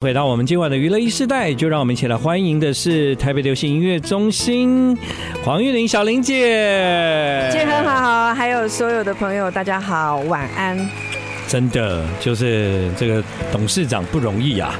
[0.00, 4.96] 回到我们今晚的娱乐一世代，就让我们一起来欢迎的是台北流行音乐中心
[5.42, 7.48] 黄玉玲小玲姐。
[7.50, 10.78] 建恒好，还有所有的朋友，大家好，晚安。
[11.48, 14.72] 真的就是这个董事长不容易啊。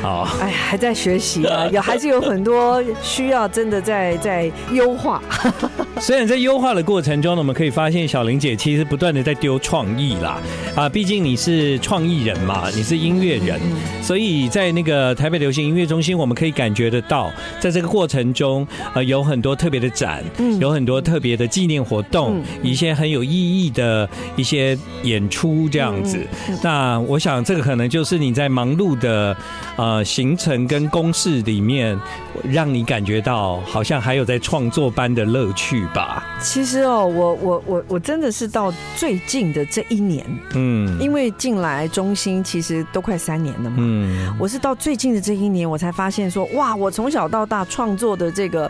[0.00, 5.20] 好，哎，还在学习啊， 有还是有很多需要，真的在在优化。
[6.00, 10.40] 虽然在优化的过程中呢，我们可以发现小玲姐其实不断的在丢创意啦。
[10.76, 13.58] 啊，毕竟你是创意人嘛，你是音乐人，
[14.00, 20.22] 所以在那个台北流行音乐中心，我们可以感觉得到，在这个过程中，呃，有很多特别的展，
[20.60, 26.24] 有很多特别的纪念活动，一些很有意义的一些演出这样子。
[26.62, 29.36] 那我想，这个可能就是你在忙碌的
[29.67, 29.67] 啊。
[29.78, 31.96] 呃，行程跟公式里面，
[32.42, 36.26] 让你感觉到好像还有在创作般的乐趣吧？
[36.40, 48.68] 其实哦，我我我我真的是到最近的这一年，嗯，因为进来中心其实都快三年了嘛，嗯，我是到最近的这一年，我才发现说，哇，我从小到大创作的这个。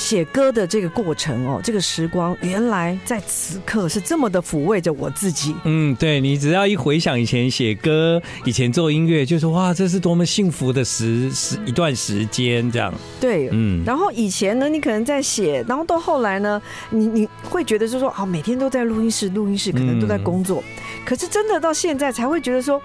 [0.00, 5.54] 写歌的这个过程哦，这个时光原来在此刻是这么的抚慰着我自己。
[5.64, 12.92] 嗯，对，你只要一回想以前写歌、以前做音乐，就说哇，这是多么幸福的时时一段时间这样。
[13.20, 13.84] 对，嗯。
[13.84, 22.80] 然后以前呢，你可能在写，然后到后来呢，你你会觉得就是说啊，每天都在录音室，录音室可能都在工作，嗯、可是真的到现在才会觉得说。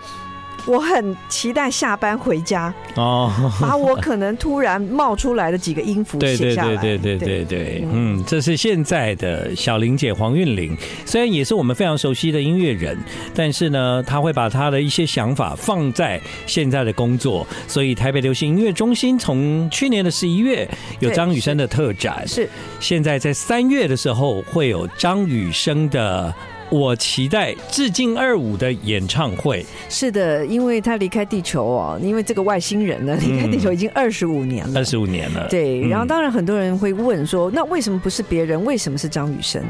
[0.66, 6.76] 我很期待下班回家哦，把我可能突然冒出来的几个音符写下来。
[6.78, 12.98] 对对对对对对对，嗯，这是现在的小玲姐黄韵玲，虽然也是我们非常熟悉的音乐人，
[13.34, 17.46] 但是呢，她会把她的一些想法放在现在的工作。
[17.68, 20.68] 所以台北流行音乐中心从去年的十一月
[21.00, 22.50] 有张雨生的特展，是
[22.80, 26.34] 现在在三月的时候会有张雨生的。
[26.70, 29.66] 我期待致敬二五的演唱会。
[29.90, 35.48] 是的，因为他离开地球哦，因为这个外星人呢离开地球已经二十五年了，二十五年了。
[35.50, 38.64] 对，然后当然很多人会问说，那为什么不是别人？
[38.66, 39.64] 为什么是张雨生？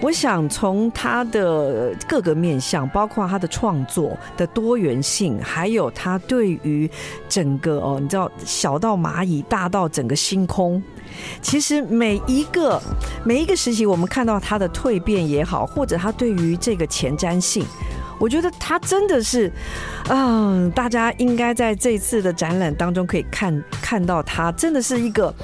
[0.00, 6.90] 我想从他的各个面向，包括他的创作的多元性，还有他对于
[7.28, 10.82] 整个哦，你知道小到蚂蚁，大到整个星空。
[11.42, 12.80] 其实每一个
[13.24, 17.64] 每一个时期，我们看到他的蜕变也好，或者他对于这个前瞻性，
[18.18, 19.50] 我觉得他真的是，
[20.08, 25.34] 嗯，大家应该在这次的展览当中可以看看到他，真的是一个，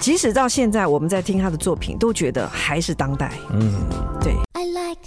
[0.00, 3.32] 即使到现在我们在听他的作品，都觉得还是当代。
[3.52, 3.72] 嗯，
[4.20, 4.34] 对。
[4.52, 5.00] I like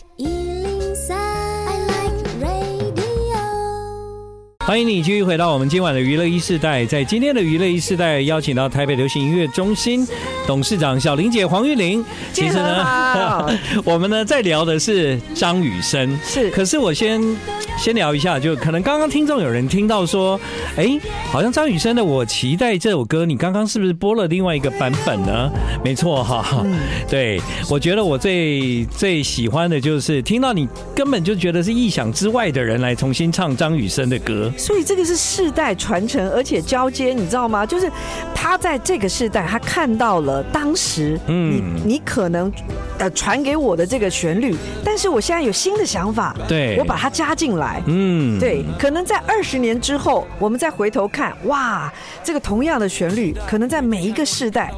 [4.70, 10.08] 欢迎你继续回到我们今晚的娱乐一世代，在今天的娱乐一世代邀请到台北流行音乐中心
[10.46, 12.06] 董事长小玲姐黄玉玲。
[12.32, 13.50] 其实呢，
[13.84, 16.52] 我们呢在聊的是张雨生，是。
[16.52, 17.20] 可是我先
[17.80, 20.40] 先聊一下，就可能刚刚听众有人听到说，
[20.76, 21.00] 哎，
[21.32, 25.50] 好像张雨生的《我期待》这首歌，你刚刚是不是播了另外一个版本呢？
[25.84, 26.64] 没错哈，
[27.10, 34.52] 对，我觉得我最最喜欢的就是听到你根本就觉得是意想之外的人来重新唱张雨生的歌。
[34.58, 37.64] 所以这个是世代传承，而且交接，你知道吗？
[37.64, 37.92] 就是
[38.34, 42.52] 他在这个世代，他看到了当时你你可能
[42.98, 51.94] 呃传给我的这个旋律，但是我现在有新的想法，对，我把它加进来，嗯，对，可能在二十年之后，我们再回头看，哇，
[52.24, 54.74] 这个同样的旋律，可能在每一个世代。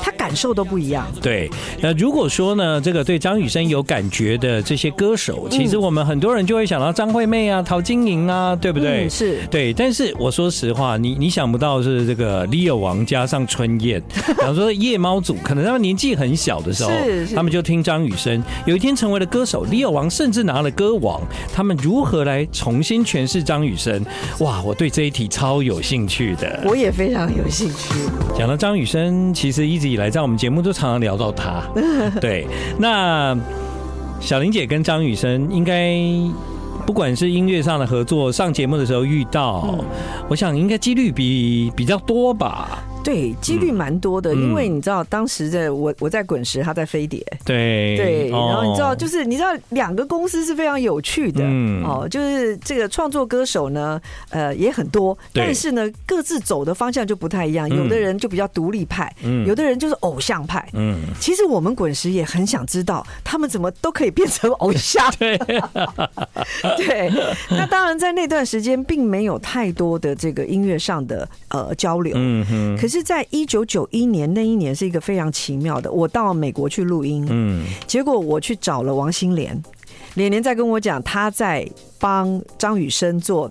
[0.00, 1.06] 他感受都不一样。
[1.22, 1.48] 对，
[1.80, 9.06] 那如果说呢，这个对张雨生有感觉的这些歌手，其实我们很多人就会想到张惠妹啊、陶晶莹啊，对不对？
[9.06, 9.72] 嗯、是对。
[9.72, 16.90] 但是我说实话，你你想不到是这个李尔王加上春燕， 比方说夜猫组，可能他们年纪很小的时候，
[17.36, 19.64] 他们就听张雨生，有一天成为了歌手。
[19.70, 24.04] 李尔王甚至拿了歌王，他们如何来重新诠释张雨生？
[24.40, 26.60] 哇，我对这一题超有兴趣的。
[26.64, 27.94] 我也非常有兴趣。
[28.36, 29.84] 讲到张雨生，其实一直。
[29.84, 31.62] 以来在我们节目都常常聊到他，
[32.24, 32.46] 对。
[32.78, 33.36] 那
[34.18, 35.94] 小玲姐跟张雨生应该
[36.86, 39.78] 不管是音乐上的合作，上节目的时候遇到，
[40.28, 42.82] 我想应该几率比比较多吧。
[43.04, 65.36] 对，几率蛮多的，嗯、因为你知道，当时的我我在滚石，他在飞碟，对对，然后你知道，就是你知道，两个公司是非常有趣的，嗯、哦，就是这个创作歌手呢，呃，也很多，但是呢，各自走的方向就不太一样，有的人就比较独立派，嗯，有的人就是偶像派，嗯，其实我们滚石也很想知道，他们怎么都可以变成偶像， 对，
[66.78, 67.12] 对，
[67.50, 72.93] 那当然在那段时间并没有太多的这个音乐上的呃交流，嗯哼，可是。
[72.94, 79.60] 是在一九九一年那一年是一个非常奇妙的，我到美国去录音，嗯，结果我去找了王心莲，
[80.14, 81.68] 莲莲在跟我讲，她在
[81.98, 83.50] 帮张雨生做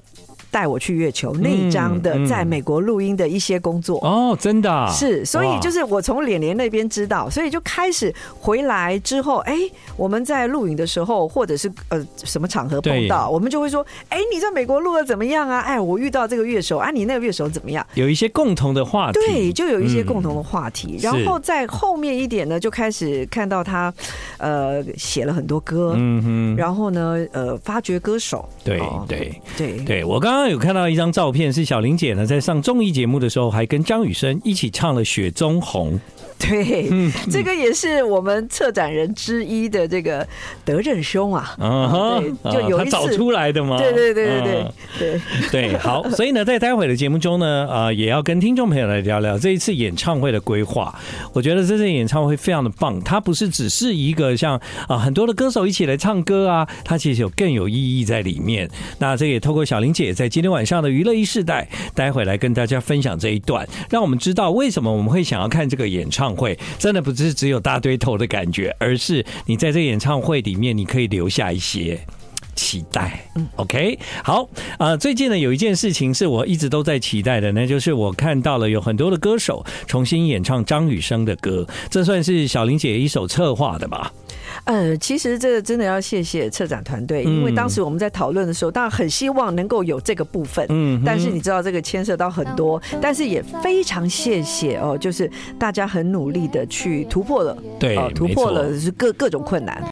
[0.54, 3.98] 带我去月球那一张的在美国录音的一些工作。
[4.02, 9.58] 哦，真的、啊、是，所以就是我从脸脸那边知道，所以就开始回来之后，哎，
[9.98, 15.60] 我们在录影的时候，或者是呃什么场合碰到，我们就会说，哎，你在美国录的怎么样啊？
[15.62, 17.84] 哎，我遇到这个乐手，啊，你那个乐手怎么样？
[17.96, 21.00] 有一些共同的话题，对，就有一些共同的话题。
[21.00, 23.92] 嗯、然后在后面一点呢，就开始看到他，
[24.38, 29.74] 呃，写了很多歌，嗯哼，然后呢，呃，发掘歌手，对对对。
[29.86, 35.94] 对，我刚刚有看到一张照片，是小玲姐呢在上综艺节目的时候，还跟张雨生一起唱了《雪中红》。
[36.39, 36.89] 对，
[37.31, 40.27] 这个也是我们策展人之一的这个
[40.65, 43.77] 德任兄啊，啊，对，就有一次找出来的吗？
[43.77, 45.21] 对对对对对对
[45.69, 50.94] 对，好， 所以呢，在待会的节目中呢，啊，也要跟听众朋友来聊聊这一次演唱会的规划。
[51.33, 58.69] 我觉得这次演唱会非常的棒，它不是只是一个像啊很多的歌手一起来唱歌啊，它其实有更有意义在里面。
[59.00, 66.34] 那这个也透过小玲姐在今天晚上的娱乐一世代，待会来跟大家分享这一段，让我们知道为什么我们会想要看这个演唱唱。
[66.34, 72.00] 会真的不是只有大堆头的感觉，而是你在这演唱会里面，你可以留下一些
[72.56, 73.26] 期待。
[73.36, 74.44] 嗯，OK，好
[74.78, 74.98] 啊、呃。
[74.98, 84.12] 最近呢，有一件事情是我一直都在期待的，那就是我看到了有很多的歌手重新演唱张雨生的歌，这算是小玲姐一手策划的吧？
[84.66, 99.84] 呃，其实这个真的要谢谢策展团队，因为当时我们在讨论的时候，当然很希望能够有这个部分，嗯，但是你知道这个牵涉到很多，但是也非常谢谢哦，就是大家很努力的去突破了，对，突破了是各各种困难。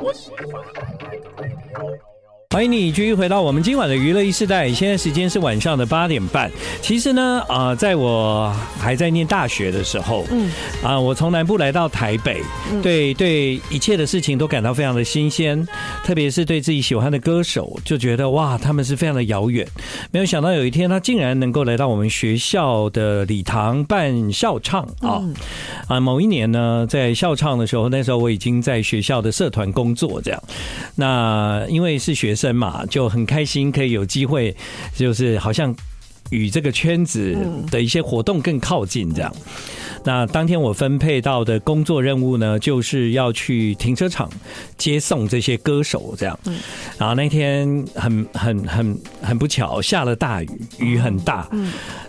[0.00, 2.00] What's she find like radio?
[2.52, 6.50] 欢迎你继续回到我们今晚的娱乐一世代，现在时间是晚上的八点半。
[6.82, 10.50] 其实呢，啊、呃，在我还在念大学的时候，嗯，
[10.82, 12.42] 啊，我从南部来到台北，
[12.82, 15.64] 对对，一切的事情都感到非常的新鲜，
[16.04, 19.64] 特别是对自己喜欢的歌手，就觉得哇，他们是非常的遥远。
[20.10, 25.22] 没有想到有一天，他竟然能够来到我们学校的礼堂办校唱啊！
[25.86, 30.42] 啊，某一年呢，在校唱的时候，那时候我已经在学校的社团工作，这样。
[30.96, 34.56] 那因为是学生嘛，就很开心可以有机会，
[34.96, 35.74] 就是好像
[36.30, 37.36] 与这个圈子
[37.70, 39.30] 的一些活动更靠近这样。
[40.02, 44.30] 那当天我分配到的工作任务呢，就是要去停车场
[44.78, 46.38] 接送这些歌手这样。
[46.96, 50.48] 然后那天很很很很不巧，下了大雨，
[50.78, 51.46] 雨很大。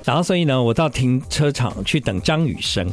[0.05, 2.87] 然后所以呢，我到停车场去等张雨生。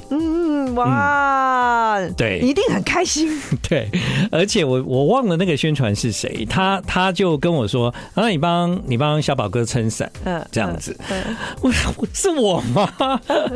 [0.79, 3.29] 哇，嗯、对，一定很开心。
[3.69, 3.89] 对，
[4.31, 10.97] 而且我我忘了那个宣传是谁，他他就跟我说：“那你帮你帮小宝哥撑伞，嗯，这样子。
[11.11, 12.89] 嗯”我说：“是我吗？”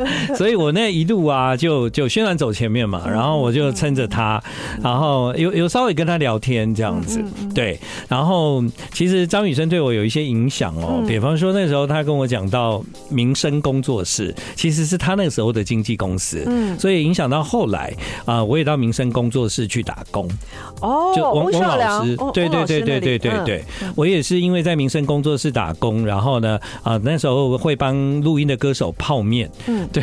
[0.35, 4.43] 所以，我那一路啊，就就宣传走前面嘛，然后我就撑着他，
[4.81, 7.23] 然后有有稍微跟他聊天这样子。
[7.55, 7.79] 对，
[8.09, 8.61] 然后
[8.91, 17.12] 其实张雨生对我有一些影响哦，比方说那时候他跟我讲到民生工作室，其实是他那个时候的经纪公司，嗯，所以。
[17.13, 17.93] 影响到后来
[18.25, 20.27] 啊、呃，我也到民生工作室去打工
[20.81, 21.13] 哦。
[21.15, 23.65] 就翁翁老师，对对对对对对对，
[23.95, 30.01] 我也是因为在民生工作室打工，然后呢啊、呃，那时候会帮录音的歌手泡面，嗯， 对，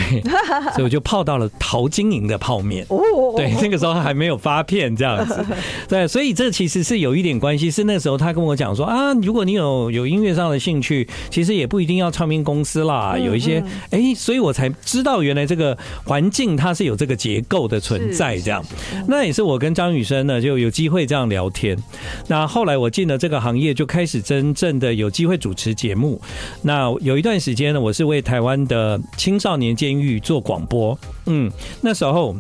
[0.71, 2.87] 所以我就泡到了陶晶莹的泡面。
[2.91, 3.01] 哦，
[3.35, 5.45] 对，那个时候还没有发片这样子。
[5.89, 7.69] 对，所以这其实是有一点关系。
[7.73, 16.90] 是那时候他跟我讲说啊，如果你有有音乐上的兴趣，其实也不一定要唱片公司啦，有一些哎，所以我才知道原来这个环境它是有。
[16.91, 18.63] 有这个结构的存在，这样，
[19.06, 21.79] 那也是我跟张雨生呢就有机会这样聊天。
[22.27, 26.20] 那后来我进了这个行业，就开始真正的有机会主持节目。
[26.63, 30.99] 那有一段时间呢，我是为台湾的青少年监狱做广播。
[31.27, 32.37] 嗯，那时候。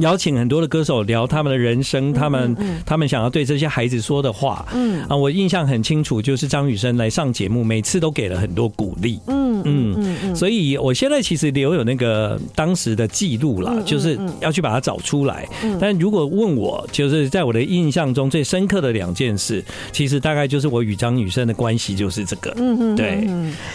[0.00, 2.56] 邀请很多的歌手聊他们的人生，他们
[2.86, 4.64] 他们想要对这些孩子说的话。
[4.72, 9.18] 嗯啊，我印象很清楚，就是张雨生来上节目，每次都给了很多鼓励。
[9.26, 15.46] 嗯嗯嗯，所以我现在其实留有那个当时的记录了，就是要去把它找出来。
[15.78, 19.62] 但如果问我，就是在我的印象中最深刻的两件事，
[19.92, 22.54] 其实大概就是我与张雨生的关系就是这个。
[22.56, 23.28] 嗯嗯，对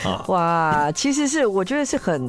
[0.03, 2.27] 啊，哇，其实是我觉得是很，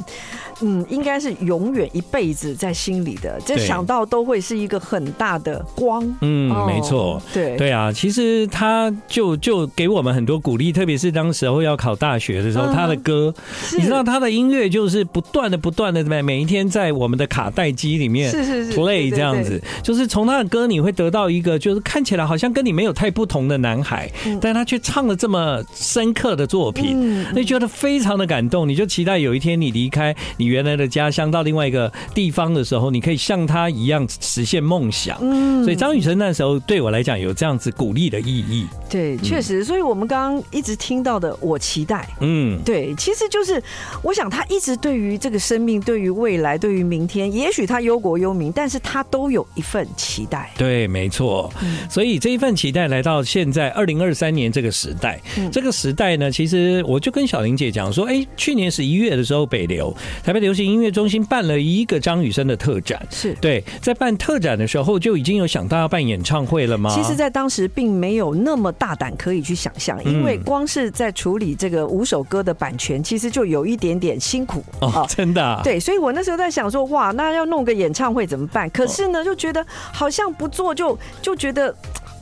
[0.61, 3.41] 嗯，应该是永远一辈子在心里的。
[3.47, 3.87] 这想。
[3.87, 13.33] 到都会是一个很大的光，嗯，没错，对对啊，其实他就就给我们很多鼓励，特别是当时候要考大学的时候，他的歌
[13.77, 24.11] 你知道他的音乐就是不断的、不断的在每一天在我们的卡带机里面是是 play 这样子，就是从他的歌你会得到一个就是看起来好像跟你没有太不同的男孩，
[24.41, 35.19] 但他却唱了这么深刻的作品，你觉得非常的感动，你就期待有一天你离开你原来的家乡到另外一个地方的时候，你可以像他一样实现梦想。
[35.65, 38.67] 所以张雨晨那时候对我来讲有这样子鼓励的意义。
[38.89, 43.61] 对，确实，所以我们刚刚一直听到的，我期待，嗯，对，其实就是，
[44.03, 50.51] 我想他一直对于这个生命，对于未来，对于明天，也许他忧国忧民，但是他都有一份期待。
[50.57, 51.53] 对，没错。
[51.91, 66.95] 所以这一份期待来到现在二零二三年这个时代，这个时代呢，其实我就跟小玲姐讲说，哎，去年十一月的时候，北流台北流行音乐中心办了一个张雨生的特展，是对，在办特展的时候就已经有想到要办演唱会了吗？
[66.95, 68.67] 其实，在当时并没有那么。
[68.79, 75.61] 大胆可以去想象，因为光是在处理这个五首歌的版权，其实就有一点点辛苦哦，真的、啊。
[75.63, 78.69] 对，所以我那时候在想说，哇，那要弄个演唱会怎么办？
[78.71, 81.75] 可是呢，就觉得好像不做就就觉得。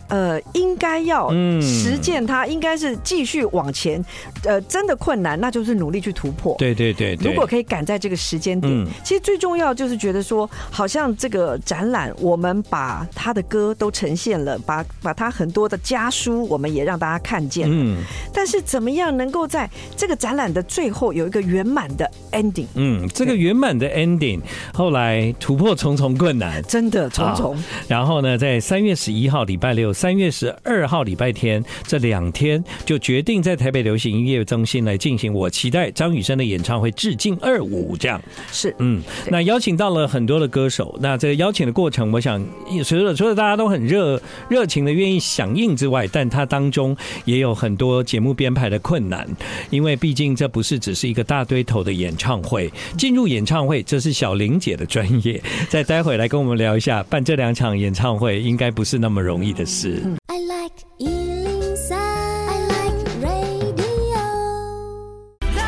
[0.09, 1.31] 呃，应该要
[1.61, 4.05] 实践它，应该是继续往前。
[4.45, 6.55] 呃，真的困难，那就是努力去突破。
[6.59, 17.67] 对对对，如果可以赶在这个时间点，其实最重要就是觉得说，好像这个展览，我们把他的歌都呈现了，把把他很多的家书，我们也让大家看见。
[17.71, 18.03] 嗯。
[18.33, 22.67] 但是怎么样能够在这个展览的最后有一个圆满的 ending？
[22.75, 24.41] 嗯，这个圆满的 ending
[24.75, 27.57] 后来突破重重困难，真的重重。
[27.89, 29.94] 然后呢，在三月十一号礼拜六。
[29.95, 38.21] 三月十二号礼拜天这两天就决定在台北流行音乐中心来进行我期待张雨生的演唱会致敬二五这样。
[38.51, 38.75] 是。
[38.81, 42.45] 嗯，那邀请到了很多的歌手，那这个邀请的过程，我想
[42.85, 49.29] 除了除了大家都很热热情的愿意响应之外，但它当中也有很多节目编排的困难，
[49.71, 59.84] 因为毕竟这不是只是一个大堆头的演唱会，进入演唱会这是小玲姐的专业，再待会来跟我们聊一下办这两场演唱会应该不是那么容易的事。
[59.85, 64.19] I like 103, I like radio。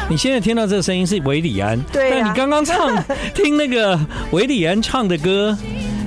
[0.09, 2.97] 你现在听到这个声音是韦礼安，对、啊，但你刚刚唱
[3.35, 3.99] 听那个
[4.31, 5.57] 韦礼安唱的歌，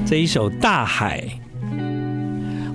[0.07, 1.21] 这一首《大海》，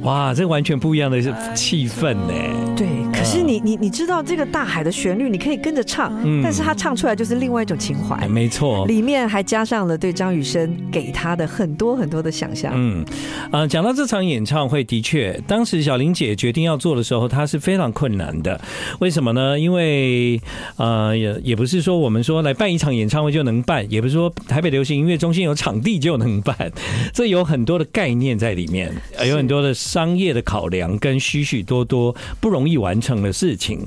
[0.04, 1.20] 哇，这完全不一样的
[1.54, 2.75] 气氛呢。
[2.76, 2.87] 对。
[3.12, 12.73] 可是你你你知道这个大海的旋律，你可以跟着唱，但是他唱出来就是另外一种情怀，没错，里面还加上了对张雨生给他的很多很多的想象。
[12.75, 13.02] 嗯，
[13.50, 18.61] 啊，讲到这场演唱会，的确，当时小玲姐决定要做的时候，她是非常困难的。
[18.99, 19.58] 为什么呢？
[19.58, 20.38] 因为
[20.76, 26.70] 呃，也也不是说我们说来办一场演唱会就能办，也不是说台北流行音乐中心有场地就能办，
[27.14, 28.92] 这有很多的概念在里面，
[29.26, 33.78] 有很多的商业的考量跟许许多多不容易完成的事情，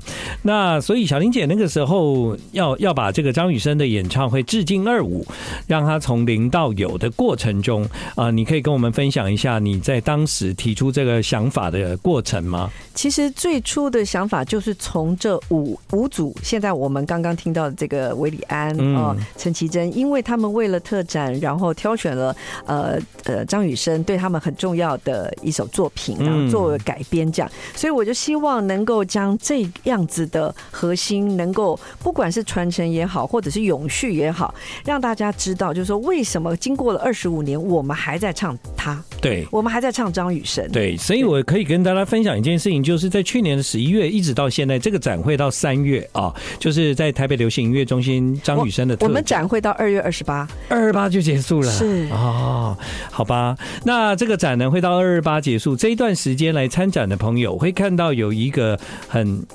[0.41, 5.25] 那所以小玲姐那个时候要要把这个张雨生的演唱会致敬二五，
[5.67, 7.85] 让他从零到有的过程中
[8.15, 12.71] 啊，你可以跟我们分享一下你在当时提出这个想法的过程吗？
[12.95, 22.33] 其实最初的想法就是从这五五组，现在我们刚刚听到的这个韦礼安啊、陈绮贞，因为他们为了特展，然后挑选了
[22.65, 29.03] 呃呃张雨生对他们很重要的一首作品，然后作为改编这样，所以我就希望能够。
[29.07, 52.09] 将这样子的核心能够，不管是传承也好，或者是永续也好，让大家知道，就是说为什么经过了二十五年，我们还在唱他，对，我们还在唱张雨生，对，所以我可以跟大家分享一件事情，就是在去年的十一月一直到现在，这个展会到三月啊，就是在台北流行音乐中心张雨生的，我们展会到二月二十八，二二八就结束了，是。
[52.11, 52.77] 哦，
[53.09, 58.77] 好吧，那这个展呢会到二二八结束，这一段时间来参展的朋友会看到有一个。
[59.07, 59.45] 很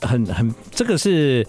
[0.00, 1.46] 很很，这个是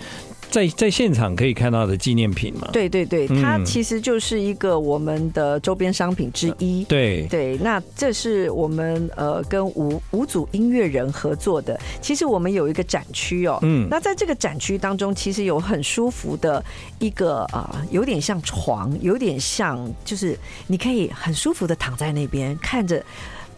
[0.50, 2.68] 在在现场可以看到的纪念品嘛？
[2.72, 6.84] 对对对，它其实就是一个我们的周边商品之一。
[6.84, 11.80] 对对，那这是我们呃跟五五组音乐人合作的。
[12.02, 16.64] 其实我们有一个展区哦，嗯，那在这个展区当中，其实有很舒服的
[17.00, 23.04] 一个啊，有点像床，有点像就是你可以很舒服的躺在那边看着。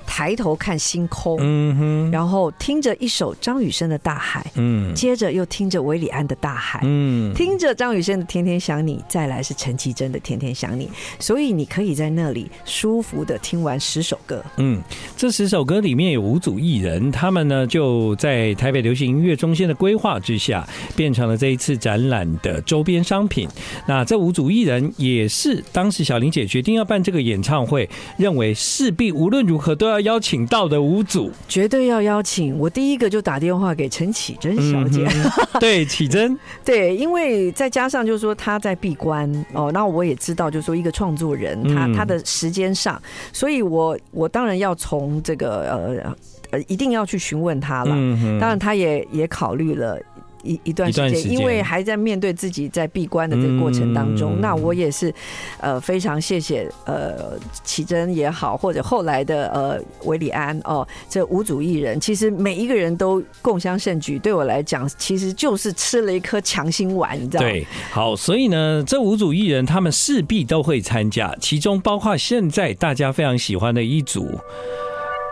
[0.06, 10.88] 抬头看星空，嗯哼，然后听着一首张雨生的《大海》，嗯，接着又听着韦礼安的《大海》，嗯，听着张雨生的《天天想你》，再来是陈绮贞的《天天想你》，
[11.20, 14.44] 所以你可以在那里舒服的听完十首歌。
[14.58, 14.82] 嗯，
[15.18, 23.50] 这十首歌里面有五组艺人，他们呢就在台北流行音乐中心的规划之下，变成了这一次展览的周边商品。
[23.88, 29.95] 那这五组艺人也是当时小玲姐决定要办这个演唱会，认为势必无论如何都要。
[29.96, 32.58] 要邀请到的五组，绝对要邀请。
[32.60, 46.16] 我第一个就打电话给陈启贞小姐，嗯、 对启贞，对，因为再加上就是说她在闭关哦，那我也知道就是说一个创作人，他他的时间上，所以我我当然要从这个呃
[46.52, 47.92] 呃一定要去询问他了。
[48.40, 49.98] 当然，他也也考虑了。
[50.46, 55.14] 一一段时间，因为还在面对自己在闭关的这个过程当中，嗯、那我也是，
[55.60, 67.50] 呃，非常谢谢呃綺贞也好，或者后来的呃韦礼安哦，这五组艺人，其实每一个人都共襄盛举，对我来讲，其实就是吃了一颗强心丸，你知道吗？
[67.50, 74.40] 对，好，所以呢，这五组艺人他们势必都会参加，其中包括现在大家非常喜欢的一组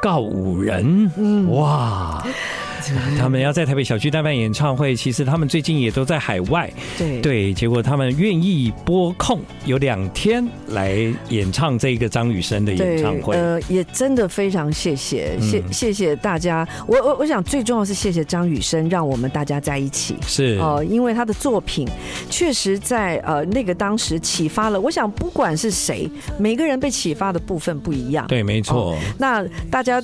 [0.02, 2.26] 告五人，嗯，哇。
[3.18, 6.70] 他们要在台北小巨蛋办演唱会，其实他们最近也都在海外。
[6.98, 10.98] 对对，结果他们愿意拨空有两天来
[11.30, 13.36] 演唱这个张雨生的演唱会。
[13.36, 16.68] 呃，也真的非常谢谢，谢谢谢大家。
[16.88, 20.16] 我我我想最重要是谢谢张雨生，让我们大家在一起。
[20.26, 21.88] 是哦，因为他的作品
[22.30, 24.80] 确实在呃那个当时启发了。
[24.80, 28.28] 我想不管是谁，每个人被启发的部分不一样。
[28.28, 28.98] 对，没错。
[29.18, 30.02] 那大家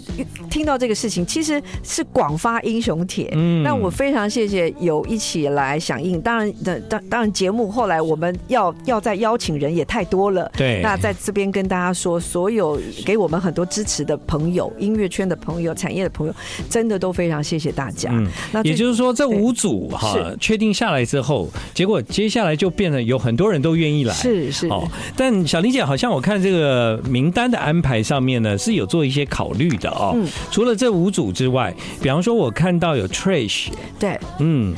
[0.50, 2.60] 听到这个事情，其实是广发。
[2.70, 6.22] 英雄帖，嗯，那我非常谢谢有一起来响应。
[6.22, 6.54] 当然，
[6.88, 10.50] 当当然，节目后来我们要要再邀请人也太多了。
[10.56, 16.34] 对，那在这边跟大家说，所有给我们很多支持的朋友、音乐圈的朋友、产业的朋友，
[16.70, 18.12] 真的都非常谢谢大家。
[18.12, 24.14] 嗯，那也就是说，这五组哈确定下来之后，结果接下来就变得有很多人都愿意来。
[24.14, 24.68] 是是。
[24.68, 30.12] 哦，但小林姐好像我看这个名单的安排上面呢，是有做一些考虑的哦。
[30.14, 30.28] 嗯。
[30.52, 32.50] 除了这五组之外，比方说我。
[32.60, 34.76] 看到有 Trash，对，嗯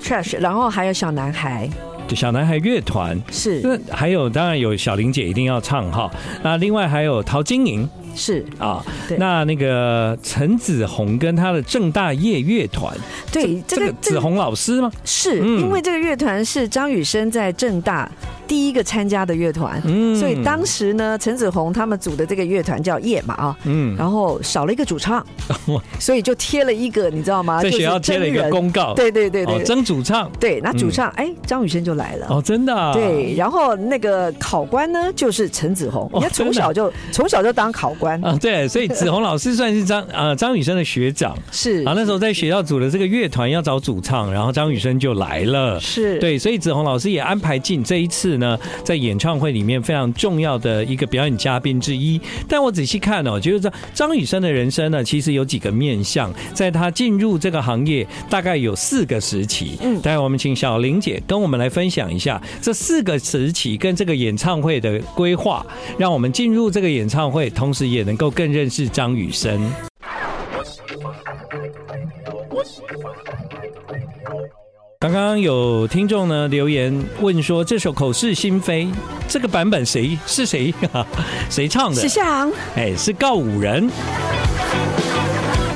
[0.00, 1.68] ，Trash，然后还有小男孩，
[2.10, 3.20] 小男孩乐团。
[3.32, 6.08] 是，那还有当然有小玲姐一定要唱哈，
[6.44, 7.88] 那另外还有陶晶莹。
[8.14, 8.46] 是。
[8.60, 8.80] 啊，
[9.18, 12.96] 那那个陈子红跟他的正大夜乐团，
[13.32, 14.88] 对，这个子红老师吗？
[15.04, 18.08] 是因为这个乐团是张雨生在正大。
[18.46, 25.24] 第一个参加的乐团，嗯，所以当时呢，陈子红他们组的这个乐团叫夜马啊，嗯，然后少了一个主唱，
[25.98, 27.62] 所以就贴了一个，你知道吗？
[27.62, 38.22] 在学校贴了一个公告，对对对对，争主唱，对，那主唱哎，张雨生就来了，哦，真的，对，然后那个考官呢，就是陈子红，人家从小就从小就当考官。
[38.24, 41.82] 啊，对，所以子红老师算是张呃 张雨生的学长，是。
[41.84, 46.18] 啊，那时候在学校组的这个乐团要找主唱，然后张雨生就来了，是。
[46.18, 52.20] 对，所以子红老师也安排进这一次呢，在演唱会里面非常重要的一个表演嘉宾之一。
[52.48, 59.78] 但我仔细看哦，就是说张雨生的人生呢，其实有几个面向，在他进入这个行业，大概有四个时期。
[59.82, 65.64] 嗯，待会我们请小玲姐跟我们来分享一下这四个时期跟这个演唱会的规划，
[65.98, 69.54] 让我们进入这个演唱会，同时也能够更认识张雨生。
[75.04, 76.90] 刚刚有听众呢留言
[77.20, 78.84] 问说，这首《口是心非》
[79.28, 80.72] 这个版本谁是谁
[81.50, 82.00] 谁唱的？
[82.00, 83.86] 史夏航，哎，是告五人。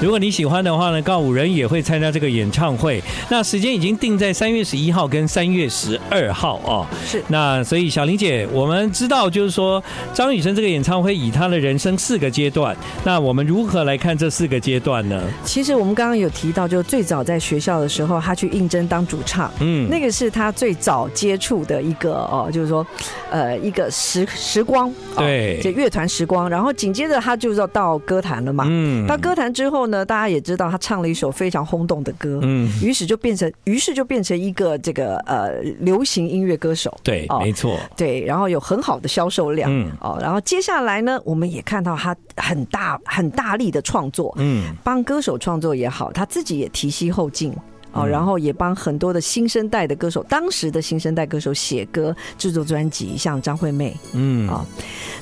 [0.01, 3.03] 如果你喜欢的话呢，告五人也会参加这个演唱会。
[3.29, 6.87] 那时间已经定在三月十一号跟三月十二号哦。
[7.05, 7.21] 是。
[7.27, 9.83] 那所以小玲姐，我们知道就是说
[10.15, 15.21] 张雨生这个演唱会以他的人生四个阶段，那我们如何来看这四个阶段呢？
[15.45, 22.87] 其实我们刚刚有提到，就最早在学校的时候，他去应征当主唱，嗯，那个是他最早接触的一个哦，就是说
[23.33, 26.49] 呃一个时时光，对，这乐团时光。
[26.49, 29.88] 然后紧接着他就要到歌坛了嘛，嗯，到歌坛之后。
[29.91, 47.53] 呢，大家也知道他唱了一首非常轰动的歌，嗯，于是就变成，于是就变成一个这个呃流行音乐歌手，对，没错，对，然后有很好的销售量，嗯，哦，然后接下来呢，我们也看到他很大很大力的创作，嗯，帮歌手创作也好，他自己也提携后进，
[47.93, 54.65] 哦，然后也帮很多的新生代的歌手，当时的新生代歌手写歌、制作专辑，像张惠妹，嗯，啊，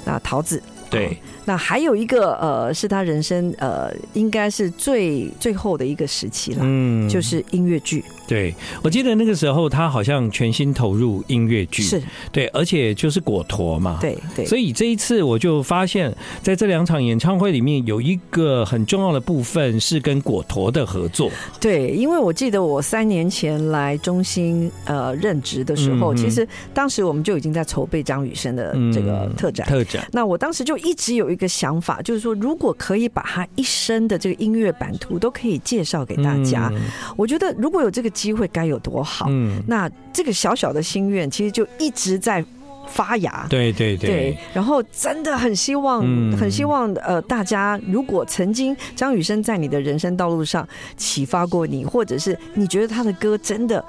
[0.04, 0.62] 那桃子，
[0.98, 1.16] 对。
[1.44, 8.04] 那还有一个呃，是他人生呃，应该是最最后的一个时期了，嗯，就是音乐剧。
[8.26, 14.44] 对，我记得那个时候他好像全心投入音乐剧，是对，而且就是果陀嘛，对对。
[14.44, 16.12] 所以这一次我就发现，
[16.42, 21.30] 在这两场演唱会里面有一个很重要的部分是跟果陀的合作。
[21.60, 30.04] 对，因为我记得我三年前来中心呃任职的时候，其实当时我们就已经在筹备张雨生的这个特展，特展。
[30.10, 31.36] 那我当时就一直有一。
[31.36, 36.80] 一个想法就是说，如果可以把他一生的这个音乐版图都可以介绍给大家，嗯、
[37.14, 39.26] 我觉得如果有这个机会该有多好。
[39.28, 42.42] 嗯，那这个小小的心愿其实就一直在
[42.88, 43.46] 发芽。
[43.50, 44.38] 对对对，对。
[44.54, 53.84] 然后真的很希望，嗯、很希望呃，大家如果曾经张雨生在你的人生道路上启发过你，或者是你觉得他的歌真的。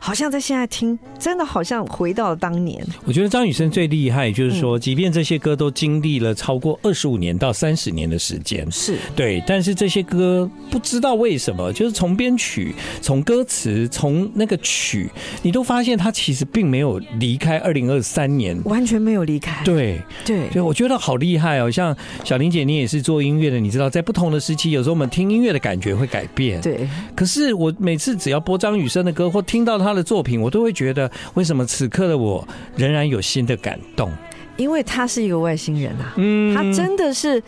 [0.00, 2.84] 好像在现在听，真的好像回到了当年。
[3.04, 15.10] 我觉得张雨生最厉害，就是说，即便这些歌都经历了超过二十五年到三十年的时间，是对，但是这些歌不知道为什么，就是从编曲、从歌词、从那个曲，
[15.42, 19.64] 你都发现他其实并没有离开二零二三年，完全没有离开。
[19.64, 21.70] 对对，所以我觉得好厉害哦。
[21.70, 26.60] 像小玲姐，你也是做音乐的，你知道，在不同的时期，有时候我们听音乐的感觉会改变。
[26.60, 29.87] 对，可是我每次只要播张雨生的歌，或听到他。
[29.88, 32.46] 他的作品，我都会觉得，为什么此刻的我
[32.76, 34.12] 仍然有新的感动？
[34.56, 37.42] 因为他是一个外星人啊，嗯，他真的是，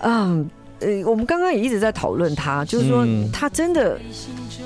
[0.00, 0.48] 嗯，
[0.80, 3.98] 呃，我们刚刚也一直在讨论他，就是说他真的。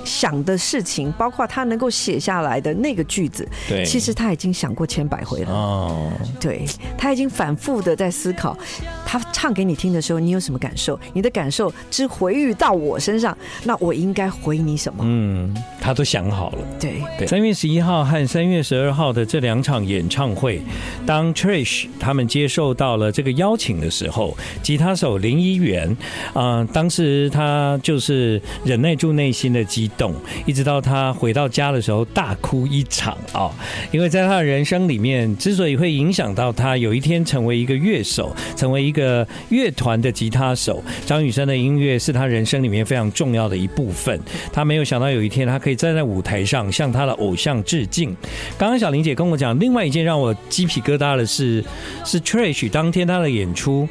[0.02, 5.52] 想的事情，包括他能够写下来的那个句子，对，其实他已经想过千百回了。
[5.52, 6.64] 哦，对，
[6.96, 8.56] 他已经反复的在思考。
[9.04, 10.98] 他唱给你听的时候，你有什么感受？
[11.12, 15.04] 你的感受之回遇到我身上，那我应该回你什么？
[15.06, 16.58] 嗯，他都想好了。
[16.80, 20.62] 对对，三月十一号和三月十二号的这两场演唱会，
[21.04, 25.96] 当 Trish 他们接受到了这个邀请的时候，吉他手林一元啊、
[26.32, 30.14] 呃，当时他就是忍耐住内心的激动，
[30.46, 33.50] 一直到他回到家的时候大哭一场啊！
[33.90, 44.18] 因为在他的人生里面，之所以会影响到他有一天成为一个乐手，成为一个乐团的吉他手，张雨生的音乐是他人生里面非常重要的一部分。
[44.52, 48.14] 他没有想到有一天他可以站在舞台上向他的偶像致敬。
[48.58, 51.64] 刚刚小玲姐跟我讲，另外一件让我鸡皮疙瘩的是，
[52.04, 53.88] 是 Trish 当天他的演出。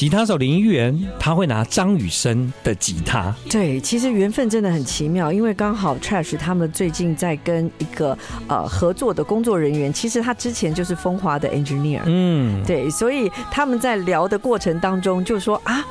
[0.00, 3.34] 吉他手林忆元，他会拿张雨生的吉他。
[3.50, 8.16] 对，其实缘分真的很奇妙，因为刚好 Trash 他们最近在跟一个
[8.48, 12.00] 呃合作的工作人员，其实他之前就是风华的 engineer。
[12.06, 15.84] 嗯，对，所以他们在聊的过程当中就说啊。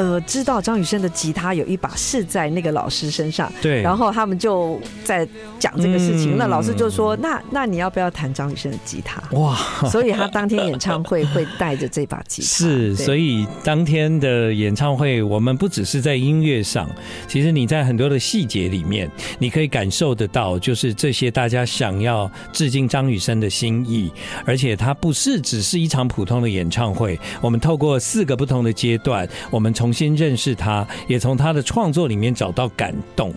[0.00, 6.36] 呃，知道张雨生的吉他有一把是在那个老师身上，对，然后他们就在讲这个事情。
[6.36, 9.54] 嗯、那老师就说：“那那你要不要弹张雨生的吉他？”哇，
[9.90, 12.48] 所以他当天演唱会会带着这把吉他。
[12.48, 16.88] 是，所以当天的演唱会，我们不只是在音乐上，
[17.28, 24.10] 其实你在很多的细节里面，你可以感受得到，就是这些大家想要致敬张雨生的心意。
[24.46, 33.34] 而且，它不是只是一场普通的演唱会，我们透过四个不同的阶段，我们从重新认识他，也从他的创作里面找到感动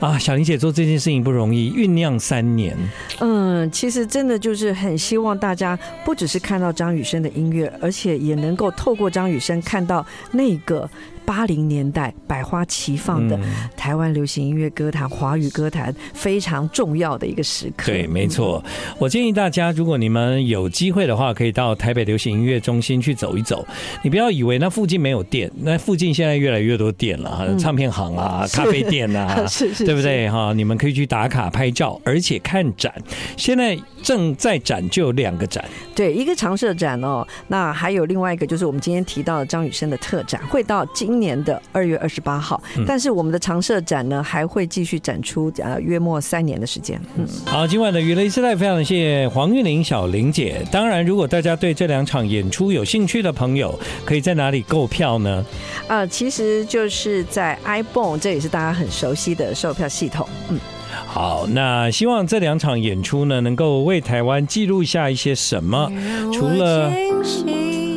[0.00, 0.18] 啊！
[0.18, 2.74] 小林姐做这件事情不容易，酝酿三年。
[3.18, 10.88] 嗯，其实真的就是很希望大家不只是看到张雨生的音乐，而且也能够透过张雨生看到那个。
[11.30, 13.38] 八零年代百花齐放的
[13.76, 17.92] 台湾流行音乐歌坛、华语歌坛非常重要的一个时刻。
[17.92, 18.60] 对，没错。
[18.98, 23.64] 我建议大家，如果你们有机会的话，可以到台北流行音乐中心去走一走。
[24.02, 30.28] 你不要以为那附近没有店，那附近现在越来越多店了，唱片行啊、咖啡店啊， 是是，对不对？
[30.28, 32.92] 哈，你们可以去打卡拍照，而且看展。
[33.36, 35.64] 现在正在展就有两个展，
[35.94, 41.19] 对，一个常设展哦，那还有另外一个就是我们今天提到的张雨生的特展，会到今。
[41.20, 47.00] 年的二月二十八号，但是我们的常设展呢还会继续展出，呃，约莫三年的时间。
[47.16, 50.66] 嗯，好，今晚的娱乐一世代非常谢谢黄韵玲小玲姐。
[50.72, 55.44] 当然，如果大家对这两场演出有兴趣的朋友，可以在哪里购票呢？
[55.86, 60.26] 呃，其实就是在 ibon，这也是大家很熟悉的售票系统。
[60.48, 60.58] 嗯，
[61.06, 65.90] 好，那希望这两场演出呢，能够为台湾记录下一些什么？
[66.32, 66.90] 除了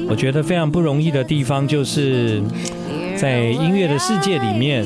[0.09, 2.41] 我觉得非常不容易的地方，就是。
[3.15, 4.86] 在音乐的世界里面，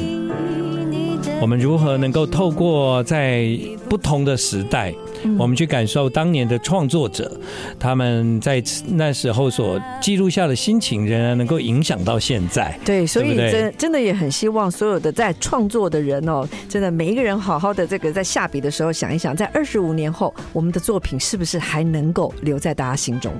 [1.41, 3.47] 我们如何能够透过在
[3.89, 4.93] 不同的时代，
[5.39, 7.31] 我们去感受当年的创作者，
[7.79, 12.77] 他们在那时候所记录下的心情，仍然能够影响到现在。
[12.85, 23.33] 对，所以真真的也很希望所有的在创作的人哦，真的每一个人好好的这个在下笔的时候想一想，在二十五年后，我们的作品是不是还能够留在大家心中？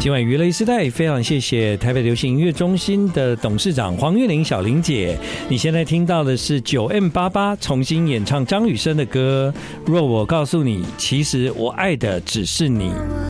[0.00, 5.18] 今晚娱乐一代，非常谢谢台北流行音乐中心的董事长黄韵玲小玲姐。
[5.46, 9.52] 你现在听到的是九 M 八八重新演唱张雨生的歌
[9.92, 12.88] 《若我告诉你，其实我爱的只是你》。